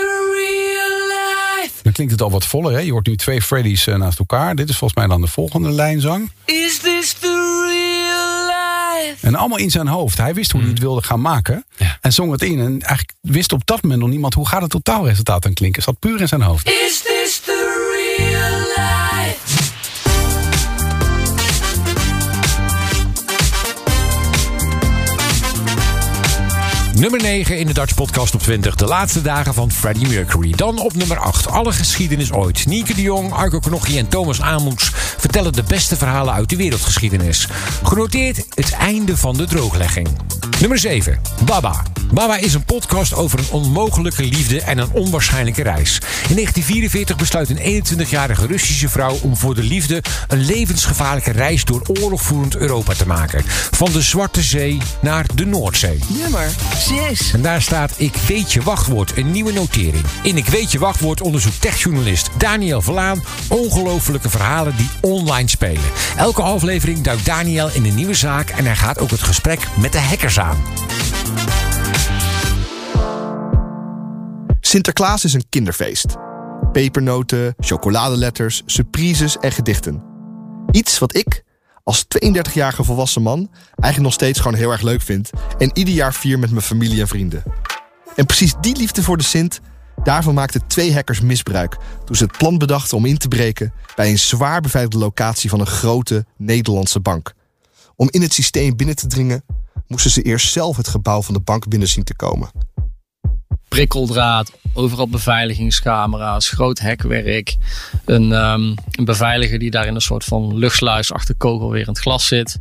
[1.83, 2.73] Dan klinkt het al wat voller.
[2.73, 2.79] Hè?
[2.79, 4.55] Je hoort nu twee Freddy's eh, naast elkaar.
[4.55, 6.31] Dit is volgens mij dan de volgende lijnzang.
[6.45, 9.27] Is this the real life?
[9.27, 10.19] En allemaal in zijn hoofd.
[10.19, 11.64] Hij wist hoe hij het wilde gaan maken.
[12.01, 12.59] En zong het in.
[12.59, 15.83] En eigenlijk wist op dat moment nog niemand hoe gaat het totaalresultaat dan klinken.
[15.83, 16.69] Het zat puur in zijn hoofd.
[16.69, 19.79] Is this the real life?
[27.01, 28.75] Nummer 9 in de Dutch Podcast op 20.
[28.75, 30.53] De laatste dagen van Freddie Mercury.
[30.57, 31.47] Dan op nummer 8.
[31.47, 32.67] Alle geschiedenis ooit.
[32.67, 37.49] Nieke de Jong, Arco Knochie en Thomas Amoets vertellen de beste verhalen uit de wereldgeschiedenis.
[37.83, 40.09] Genoteerd het einde van de drooglegging.
[40.61, 41.21] Nummer 7.
[41.45, 41.83] Baba.
[42.12, 45.94] Baba is een podcast over een onmogelijke liefde en een onwaarschijnlijke reis.
[46.29, 51.83] In 1944 besluit een 21-jarige Russische vrouw om voor de liefde een levensgevaarlijke reis door
[52.01, 53.42] oorlogvoerend Europa te maken.
[53.70, 55.99] Van de Zwarte Zee naar de Noordzee.
[56.09, 57.33] Nummer 6.
[57.33, 60.05] En daar staat Ik weet je wachtwoord, een nieuwe notering.
[60.23, 65.90] In Ik weet je wachtwoord onderzoekt techjournalist Daniel Verlaan ongelofelijke verhalen die online spelen.
[66.16, 69.92] Elke aflevering duikt Daniel in een nieuwe zaak en hij gaat ook het gesprek met
[69.92, 70.59] de hackers aan.
[74.71, 76.17] Sinterklaas is een kinderfeest.
[76.73, 80.03] Pepernoten, chocoladeletters, surprises en gedichten.
[80.71, 81.45] Iets wat ik,
[81.85, 86.15] als 32-jarige volwassen man, eigenlijk nog steeds gewoon heel erg leuk vind en ieder jaar
[86.15, 87.43] vier met mijn familie en vrienden.
[88.17, 89.61] En precies die liefde voor de Sint,
[90.03, 94.11] daarvan maakten twee hackers misbruik toen ze het plan bedachten om in te breken bij
[94.11, 97.33] een zwaar beveiligde locatie van een grote Nederlandse bank.
[97.97, 99.45] Om in het systeem binnen te dringen,
[99.87, 102.51] moesten ze eerst zelf het gebouw van de bank binnen zien te komen.
[103.71, 107.57] Prikkeldraad, overal beveiligingscamera's, groot hekwerk.
[108.05, 112.59] Een, ehm, een beveiliger die daar in een soort van luchtsluis achter kogelwerend glas zit.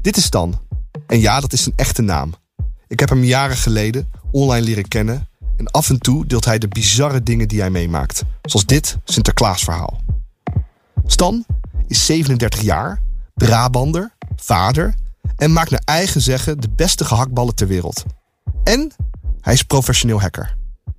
[0.00, 0.60] Dit is Dan.
[1.06, 2.34] En ja, dat is zijn echte naam.
[2.86, 5.28] Ik heb hem jaren geleden online leren kennen.
[5.56, 8.22] En af en toe deelt hij de bizarre dingen die hij meemaakt.
[8.42, 10.00] Zoals dit Sinterklaasverhaal.
[11.06, 11.44] Stan
[11.86, 13.02] is 37 jaar,
[13.34, 14.94] Brabander, vader...
[15.36, 18.04] en maakt naar eigen zeggen de beste gehaktballen ter wereld.
[18.64, 18.92] En
[19.46, 20.56] Hij is professioneel hacker.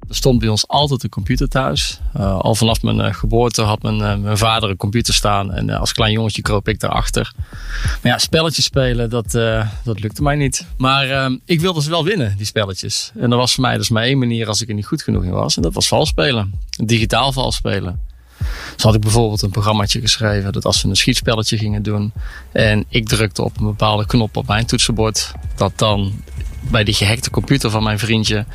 [0.10, 2.00] Er stond bij ons altijd een computer thuis.
[2.18, 5.54] Uh, al vanaf mijn uh, geboorte had mijn, uh, mijn vader een computer staan.
[5.54, 7.34] En als klein jongetje kroop ik daarachter.
[7.84, 9.32] Maar ja, spelletjes spelen, dat,
[9.84, 10.66] dat lukte mij niet.
[10.78, 13.12] Maar ehm, ik wilde ze wel winnen, die spelletjes.
[13.20, 15.24] En er was voor mij dus maar één manier als ik er niet goed genoeg
[15.24, 15.56] in was.
[15.56, 16.54] En dat was vals spelen.
[16.70, 18.00] Digitaal vals spelen.
[18.76, 22.12] Dus had ik bijvoorbeeld een programmaatje geschreven dat als we een schietspelletje gingen doen
[22.52, 26.14] en ik drukte op een bepaalde knop op mijn toetsenbord, dat dan
[26.70, 28.46] bij die gehackte computer van mijn vriendje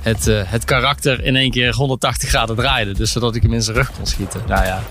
[0.00, 2.92] het, uh, het karakter in één keer 180 graden draaide.
[2.92, 4.42] Dus zodat ik hem in zijn rug kon schieten.
[4.46, 4.82] Nou ja,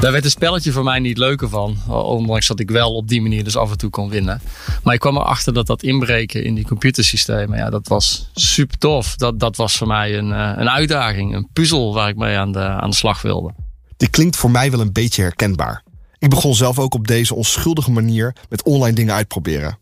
[0.00, 1.76] daar werd het spelletje voor mij niet leuker van.
[1.88, 4.40] Ondanks dat ik wel op die manier dus af en toe kon winnen.
[4.82, 9.16] Maar ik kwam erachter dat dat inbreken in die computersystemen, ja, dat was super tof.
[9.16, 12.52] Dat, dat was voor mij een, uh, een uitdaging, een puzzel waar ik mee aan
[12.52, 13.54] de, aan de slag wilde.
[13.96, 15.82] Dit klinkt voor mij wel een beetje herkenbaar.
[16.18, 19.78] Ik begon zelf ook op deze onschuldige manier met online dingen uitproberen.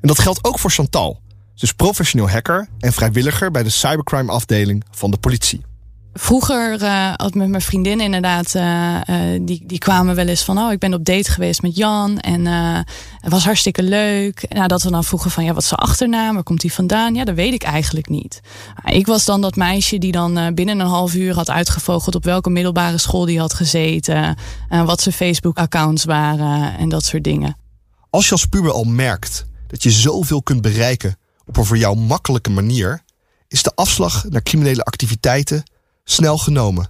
[0.00, 1.20] En dat geldt ook voor Chantal.
[1.54, 5.62] Dus professioneel hacker en vrijwilliger bij de cybercrime afdeling van de politie.
[6.16, 10.58] Vroeger uh, had met mijn vriendin inderdaad, uh, uh, die, die kwamen wel eens van,
[10.58, 12.46] oh, ik ben op date geweest met Jan en
[13.20, 14.46] het was hartstikke leuk.
[14.48, 17.14] Nou, dat we dan vroegen van, ja, wat is zijn achternaam, waar komt hij vandaan?
[17.14, 18.40] Ja, dat weet ik eigenlijk niet.
[18.84, 22.50] Ik was dan dat meisje die dan binnen een half uur had uitgevogeld op welke
[22.50, 24.36] middelbare school die had gezeten,
[24.68, 27.56] wat zijn Facebook-accounts waren en dat soort dingen.
[28.10, 31.96] Als je als puber al merkt dat je zoveel kunt bereiken op een voor jou
[31.96, 33.02] makkelijke manier,
[33.48, 35.62] is de afslag naar criminele activiteiten
[36.04, 36.88] snel genomen.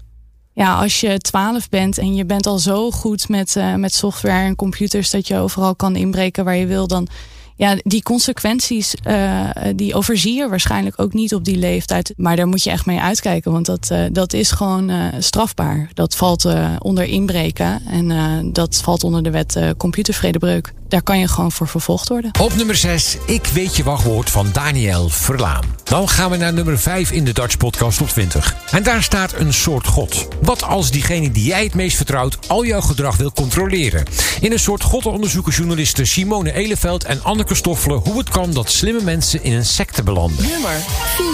[0.52, 4.44] Ja, als je 12 bent en je bent al zo goed met, uh, met software
[4.44, 7.08] en computers dat je overal kan inbreken waar je wil, dan
[7.56, 12.12] ja, die consequenties, uh, die overzie je waarschijnlijk ook niet op die leeftijd.
[12.16, 15.90] Maar daar moet je echt mee uitkijken, want dat, uh, dat is gewoon strafbaar.
[15.92, 16.46] Dat valt
[16.78, 22.08] onder inbreken en dat valt onder de wet computervredebreuk daar kan je gewoon voor vervolgd
[22.08, 22.30] worden.
[22.40, 25.64] Op nummer 6, Ik weet je wachtwoord van Daniel Verlaan.
[25.84, 28.56] Dan gaan we naar nummer 5 in de Dutch Podcast op 20.
[28.70, 30.28] En daar staat een soort god.
[30.42, 34.04] Wat als diegene die jij het meest vertrouwt al jouw gedrag wil controleren?
[34.40, 38.70] In een soort god onderzoeken journalisten Simone Eleveld en Anneke Stoffelen hoe het kan dat
[38.70, 40.46] slimme mensen in een secte belanden.
[40.46, 40.76] Nummer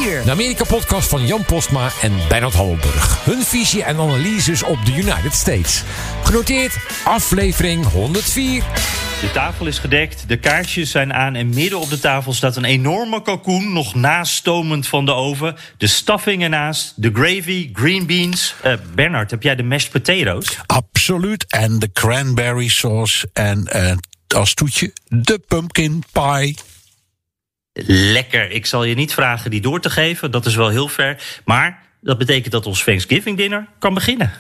[0.01, 0.25] 4.
[0.25, 3.25] De Amerika-podcast van Jan Postma en Bernard Hammelburg.
[3.25, 5.83] Hun visie en analyses op de United States.
[6.25, 8.63] Genoteerd aflevering 104.
[9.21, 12.65] De tafel is gedekt, de kaarsjes zijn aan en midden op de tafel staat een
[12.65, 15.57] enorme kalkoen, nog nastomend van de oven.
[15.77, 18.55] De stuffing ernaast, de gravy, green beans.
[18.65, 20.59] Uh, Bernard, heb jij de mashed potatoes?
[20.67, 23.93] Absoluut, en de cranberry sauce en uh,
[24.39, 26.57] als toetje de pumpkin pie.
[27.87, 28.51] Lekker.
[28.51, 31.41] Ik zal je niet vragen die door te geven, dat is wel heel ver.
[31.45, 34.33] Maar dat betekent dat ons Thanksgiving dinner kan beginnen.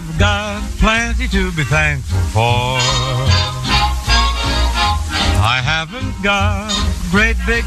[0.00, 2.78] I've got plenty to be thankful for.
[5.42, 6.70] I haven't got
[7.10, 7.64] great big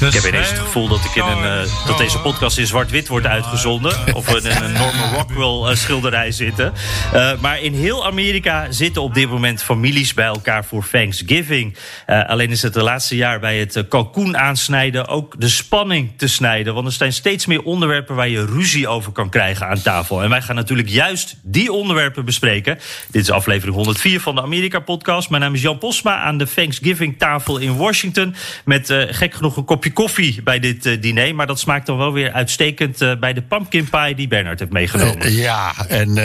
[0.00, 0.14] yacht.
[0.14, 3.08] Ik heb ineens het gevoel dat, ik in een, uh, dat deze podcast in zwart-wit
[3.08, 3.92] wordt uitgezonden.
[4.16, 6.72] Of we in een Norman Rockwell uh, schilderij zitten.
[7.14, 11.76] Uh, maar in heel Amerika zitten op dit moment families bij elkaar voor Thanksgiving.
[12.06, 16.74] alleen is het de laatste jaar bij het kalkoen aansnijden ook de spanning te snijden.
[16.74, 20.22] Want er zijn steeds meer onderwerpen waar je ruzie over kan krijgen aan tafel.
[20.22, 22.78] En wij gaan natuurlijk juist die onderwerpen bespreken.
[23.10, 25.30] Dit is aflevering 104 van de Amerika-podcast.
[25.30, 28.34] Mijn naam is Jan Posma aan de Thanksgiving-tafel in Washington.
[28.64, 31.34] Met gek genoeg een kopje koffie bij dit uh, diner.
[31.34, 34.72] Maar dat smaakt dan wel weer uitstekend uh, bij de pumpkin pie die Bernard heeft
[34.72, 35.26] meegenomen.
[35.26, 36.16] Uh, ja, en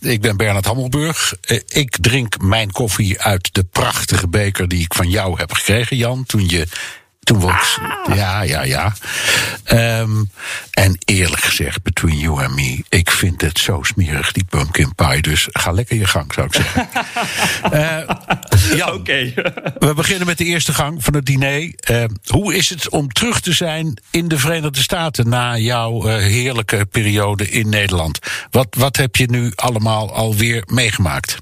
[0.00, 1.34] ik ben Bernard Hammelburg.
[1.68, 6.24] ik drink mijn koffie uit de prachtige beker die ik van jou heb gekregen, Jan.
[6.24, 6.66] Toen je
[7.24, 8.92] toen we ook, ja, ja, ja.
[10.00, 10.30] Um,
[10.70, 15.22] en eerlijk gezegd, between you and me, ik vind het zo smerig, die pumpkin pie.
[15.22, 16.88] Dus ga lekker je gang, zou ik zeggen.
[18.78, 19.34] uh, okay.
[19.78, 21.72] we beginnen met de eerste gang van het diner.
[21.90, 26.16] Uh, hoe is het om terug te zijn in de Verenigde Staten na jouw uh,
[26.16, 28.18] heerlijke periode in Nederland?
[28.50, 31.36] Wat, wat heb je nu allemaal alweer meegemaakt?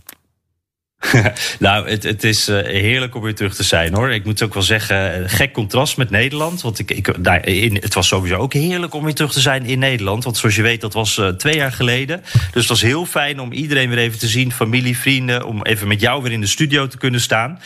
[1.58, 4.12] nou, het, het is uh, heerlijk om weer terug te zijn hoor.
[4.12, 6.60] Ik moet ook wel zeggen, gek contrast met Nederland.
[6.60, 7.08] Want ik, ik,
[7.44, 10.24] in, het was sowieso ook heerlijk om weer terug te zijn in Nederland.
[10.24, 12.22] Want zoals je weet, dat was uh, twee jaar geleden.
[12.32, 14.52] Dus het was heel fijn om iedereen weer even te zien.
[14.52, 15.46] Familie, vrienden.
[15.46, 17.60] Om even met jou weer in de studio te kunnen staan.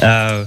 [0.00, 0.38] Uh,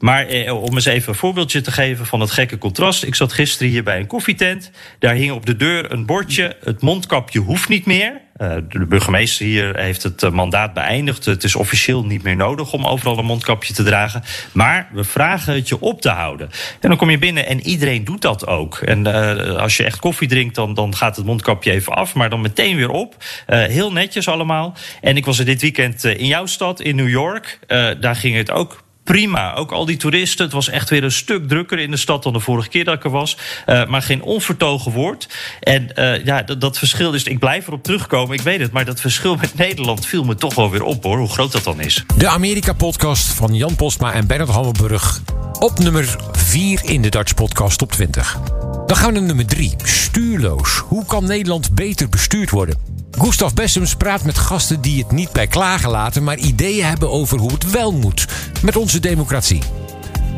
[0.00, 3.04] maar eh, om eens even een voorbeeldje te geven van het gekke contrast.
[3.04, 4.70] Ik zat gisteren hier bij een koffietent.
[4.98, 8.20] Daar hing op de deur een bordje: het mondkapje hoeft niet meer.
[8.36, 11.24] Eh, de burgemeester hier heeft het eh, mandaat beëindigd.
[11.24, 14.22] Het is officieel niet meer nodig om overal een mondkapje te dragen.
[14.52, 16.50] Maar we vragen het je op te houden.
[16.80, 18.76] En dan kom je binnen en iedereen doet dat ook.
[18.76, 22.14] En uh, als je echt koffie drinkt, dan, dan gaat het mondkapje even af.
[22.14, 23.16] Maar dan meteen weer op.
[23.46, 24.76] Heel netjes allemaal.
[25.00, 27.58] En ik was er dit weekend in jouw stad, in New York.
[28.00, 29.54] daar ging het ook prima.
[29.54, 30.44] Ook al die toeristen.
[30.44, 32.94] Het was echt weer een stuk drukker in de stad dan de vorige keer dat
[32.94, 33.36] ik er was.
[33.66, 35.28] Uh, maar geen onvertogen woord.
[35.60, 37.22] En uh, ja, dat, dat verschil is.
[37.22, 38.72] Ik blijf erop terugkomen, ik weet het.
[38.72, 41.18] Maar dat verschil met Nederland viel me toch wel weer op hoor.
[41.18, 42.04] Hoe groot dat dan is.
[42.16, 45.20] De Amerika-podcast van Jan Postma en Bernard Hammelburg.
[45.58, 48.38] Op nummer 4 in de Dutch Podcast Top 20.
[48.86, 49.74] Dan gaan we naar nummer 3.
[49.82, 50.76] Stuurloos.
[50.76, 52.99] Hoe kan Nederland beter bestuurd worden?
[53.18, 57.38] Gustav Bessems praat met gasten die het niet bij klagen laten, maar ideeën hebben over
[57.38, 58.26] hoe het wel moet
[58.62, 59.62] met onze democratie.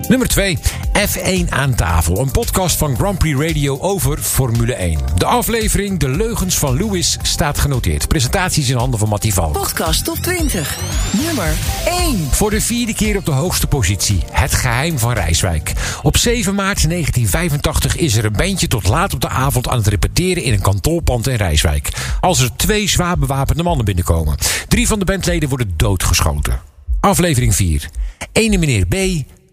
[0.08, 0.58] Nummer 2.
[0.92, 2.18] F1 aan tafel.
[2.18, 4.98] Een podcast van Grand Prix Radio over Formule 1.
[5.16, 8.08] De aflevering De Leugens van Lewis staat genoteerd.
[8.08, 9.50] Presentaties in handen van Mattie Val.
[9.50, 10.78] Podcast top 20.
[11.24, 12.28] Nummer 1.
[12.30, 14.22] Voor de vierde keer op de hoogste positie.
[14.30, 15.72] Het geheim van Rijswijk.
[16.02, 19.86] Op 7 maart 1985 is er een bandje tot laat op de avond aan het
[19.86, 21.88] repeteren in een kantoorpand in Rijswijk.
[22.20, 24.36] Als er twee zwaar bewapende mannen binnenkomen.
[24.68, 26.60] Drie van de bandleden worden doodgeschoten.
[27.00, 27.88] Aflevering 4.
[28.32, 28.94] Ene meneer B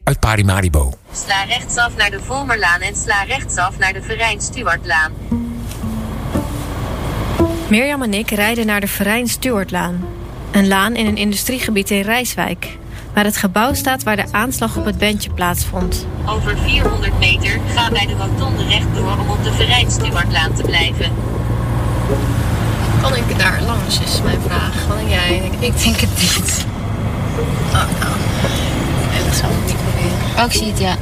[0.10, 0.94] uit Parimaribo.
[1.14, 5.12] Sla rechtsaf naar de Volmerlaan en sla rechtsaf naar de Verijn Stuartlaan.
[7.68, 10.06] Mirjam en ik rijden naar de Verijn Stuartlaan.
[10.52, 12.78] Een laan in een industriegebied in Rijswijk.
[13.14, 16.08] Waar het gebouw staat waar de aanslag op het bandje plaatsvond.
[16.26, 21.12] Over 400 meter ga bij de rotonde rechtdoor om op de Verijn Stuartlaan te blijven.
[23.02, 24.88] Kan ik daar langs, is mijn vraag.
[24.88, 25.52] Kan jij?
[25.60, 26.66] Ik denk het niet.
[27.72, 28.20] Oh, nou.
[29.30, 30.38] Dat zou ik niet proberen.
[30.38, 30.96] Oh, ik zie het, ja.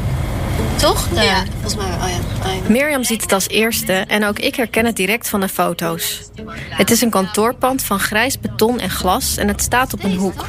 [0.75, 1.07] Toch?
[1.13, 1.85] Ja, volgens mij.
[1.85, 2.49] Oh ja.
[2.49, 2.69] Oh, ja.
[2.69, 6.21] Mirjam ziet het als eerste en ook ik herken het direct van de foto's.
[6.69, 10.45] Het is een kantoorpand van grijs beton en glas en het staat op een hoek.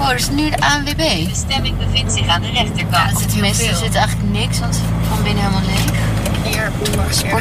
[0.00, 0.96] Oh, er is nu de ANWB.
[0.96, 2.90] De stemming bevindt zich aan de rechterkant.
[2.90, 6.10] Ja, er zit, tenminste, er zit eigenlijk niks, want van binnen helemaal leeg.
[6.44, 6.70] Hier,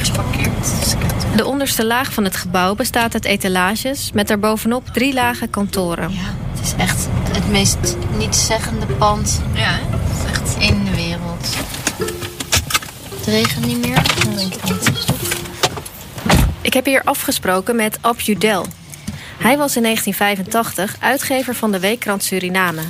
[0.04, 0.96] geparkeerd.
[1.36, 6.12] De onderste laag van het gebouw bestaat uit etalages met daarbovenop drie lagen kantoren.
[6.12, 6.20] Ja,
[6.62, 11.56] het is echt het meest nietszeggende pand ja, het is echt in de wereld.
[13.16, 13.96] Het regent niet meer?
[13.96, 15.06] Dat denk ik niet.
[16.62, 18.66] Ik heb hier afgesproken met Ab Judel.
[19.38, 22.82] Hij was in 1985 uitgever van de weekkrant Suriname.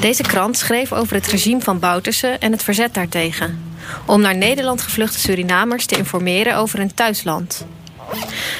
[0.00, 3.74] Deze krant schreef over het regime van Bouterse en het verzet daartegen.
[4.06, 7.66] Om naar Nederland gevluchte Surinamers te informeren over hun thuisland.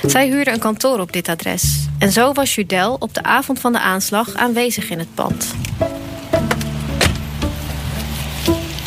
[0.07, 1.87] Zij huurde een kantoor op dit adres.
[1.99, 5.55] En zo was Judel op de avond van de aanslag aanwezig in het pand.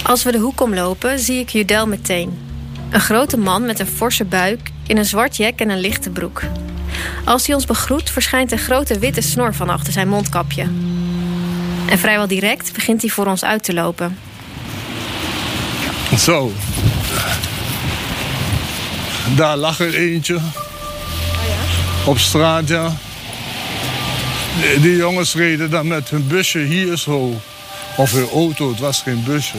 [0.03, 2.39] Als we de hoek omlopen, zie ik Judel meteen.
[2.89, 6.41] Een grote man met een forse buik, in een zwart jek en een lichte broek.
[7.25, 10.61] Als hij ons begroet, verschijnt een grote witte snor van achter zijn mondkapje.
[11.89, 14.17] En vrijwel direct begint hij voor ons uit te lopen.
[16.17, 16.51] Zo.
[19.35, 20.39] Daar lag er eentje.
[22.05, 22.95] Op straat, ja.
[24.81, 27.41] Die, jongens reden dan met hun busje hier zo.
[27.97, 29.57] Of hun auto, het was geen busje.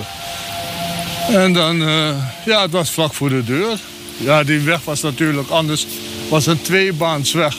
[1.29, 2.09] En dan, uh,
[2.45, 3.79] ja, het was vlak voor de deur.
[4.17, 5.87] Ja, die weg was natuurlijk anders.
[6.29, 7.57] was een tweebaansweg.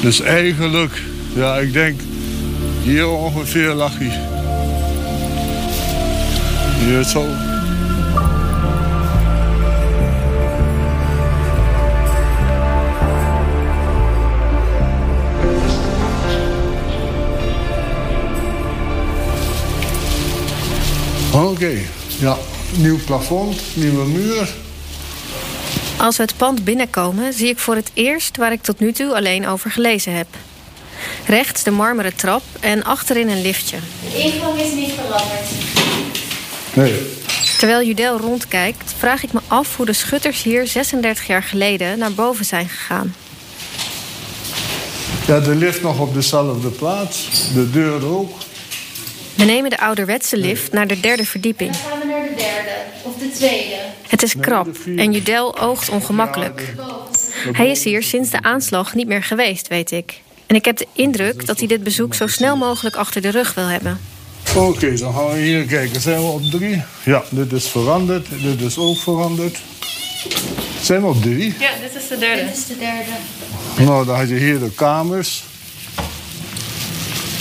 [0.00, 1.02] Dus eigenlijk,
[1.34, 2.00] ja, ik denk
[2.82, 4.20] hier ongeveer lag hij.
[6.84, 7.26] Hier zo.
[21.32, 21.86] Oké, okay.
[22.18, 22.36] ja.
[22.76, 24.48] Nieuw plafond, nieuwe muur.
[25.96, 29.14] Als we het pand binnenkomen, zie ik voor het eerst waar ik tot nu toe
[29.14, 30.26] alleen over gelezen heb.
[31.26, 33.76] Rechts de marmeren trap en achterin een liftje.
[34.12, 35.48] De ingang is niet veranderd.
[36.74, 37.16] Nee.
[37.58, 42.12] Terwijl Judel rondkijkt, vraag ik me af hoe de schutters hier 36 jaar geleden naar
[42.12, 43.14] boven zijn gegaan.
[45.26, 47.28] Ja, de lift nog op dezelfde plaats.
[47.54, 48.30] De deur ook.
[49.38, 51.70] We nemen de ouderwetse lift naar de derde verdieping.
[51.70, 52.70] Dan gaan we naar de derde
[53.02, 53.76] of de tweede.
[54.08, 56.74] Het is krap en Judel oogt ongemakkelijk.
[57.52, 60.20] Hij is hier sinds de aanslag niet meer geweest, weet ik.
[60.46, 63.54] En ik heb de indruk dat hij dit bezoek zo snel mogelijk achter de rug
[63.54, 64.00] wil hebben.
[64.56, 66.00] Oké, okay, dan gaan we hier kijken.
[66.00, 66.82] Zijn we op drie?
[67.04, 68.26] Ja, dit is veranderd.
[68.42, 69.58] Dit is ook veranderd.
[70.82, 71.54] Zijn we op drie?
[71.58, 72.44] Ja, dit is de derde.
[72.44, 73.10] Dit is de derde.
[73.90, 75.44] Nou, dan had je hier de kamers.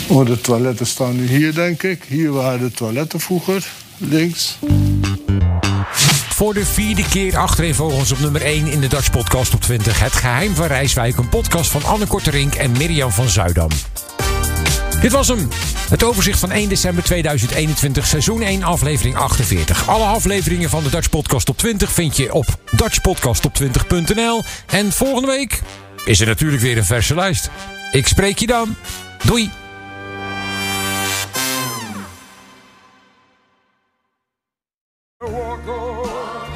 [0.08, 2.04] Oh, de toiletten staan nu hier, denk ik.
[2.08, 4.58] Hier waren de toiletten vroeger, links.
[6.30, 10.00] voor de vierde keer achtereenvolgens op nummer 1 in de Dutch Podcast op 20.
[10.00, 13.70] Het geheim van Rijswijk, een podcast van Anne Korterink en Mirjam van Zuidam.
[15.02, 15.48] Dit was hem.
[15.90, 19.88] Het overzicht van 1 december 2021, seizoen 1, aflevering 48.
[19.90, 22.46] Alle afleveringen van de Dutch Podcast op 20 vind je op
[22.76, 24.44] dutchpodcastop20.nl.
[24.68, 25.62] En volgende week
[26.06, 27.50] is er natuurlijk weer een verse lijst.
[27.92, 28.76] Ik spreek je dan.
[29.24, 29.50] Doei!